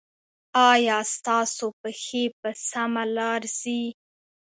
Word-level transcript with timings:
ایا 0.71 0.97
ستاسو 1.15 1.65
پښې 1.81 2.23
په 2.39 2.49
سمه 2.69 3.03
لار 3.17 3.41
ځي؟ 3.59 3.81